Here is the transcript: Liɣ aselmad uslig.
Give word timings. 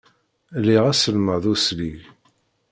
Liɣ 0.65 0.83
aselmad 0.91 1.43
uslig. 1.53 1.99